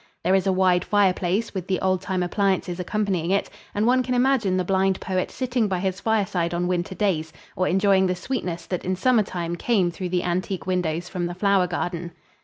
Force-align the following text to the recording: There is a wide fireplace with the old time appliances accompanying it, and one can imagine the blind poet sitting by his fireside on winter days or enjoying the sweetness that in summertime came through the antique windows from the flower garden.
There 0.23 0.33
is 0.33 0.47
a 0.47 0.51
wide 0.51 0.83
fireplace 0.83 1.53
with 1.53 1.67
the 1.67 1.79
old 1.79 2.01
time 2.01 2.23
appliances 2.23 2.79
accompanying 2.79 3.29
it, 3.29 3.51
and 3.75 3.85
one 3.85 4.01
can 4.01 4.15
imagine 4.15 4.57
the 4.57 4.63
blind 4.63 4.99
poet 4.99 5.29
sitting 5.29 5.67
by 5.67 5.77
his 5.77 5.99
fireside 6.01 6.55
on 6.55 6.67
winter 6.67 6.95
days 6.95 7.31
or 7.55 7.67
enjoying 7.67 8.07
the 8.07 8.15
sweetness 8.15 8.65
that 8.65 8.83
in 8.83 8.95
summertime 8.95 9.55
came 9.57 9.91
through 9.91 10.09
the 10.09 10.23
antique 10.23 10.65
windows 10.65 11.07
from 11.07 11.27
the 11.27 11.35
flower 11.35 11.67
garden. 11.67 12.13